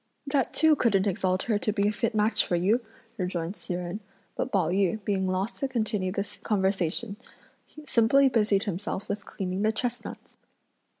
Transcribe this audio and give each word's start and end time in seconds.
"That 0.25 0.51
too 0.51 0.75
couldn't 0.75 1.05
exalt 1.05 1.43
her 1.43 1.59
to 1.59 1.71
be 1.71 1.87
a 1.87 1.91
fit 1.91 2.15
match 2.15 2.43
for 2.43 2.55
you!" 2.55 2.83
rejoined 3.19 3.55
Hsi 3.55 3.75
Jen; 3.75 3.99
but 4.35 4.51
Pao 4.51 4.69
yü 4.69 5.03
being 5.05 5.27
loth 5.27 5.59
to 5.59 5.67
continue 5.67 6.11
the 6.11 6.27
conversation, 6.41 7.17
simply 7.85 8.27
busied 8.27 8.63
himself 8.63 9.07
with 9.07 9.25
cleaning 9.27 9.61
the 9.61 9.71
chestnuts. 9.71 10.37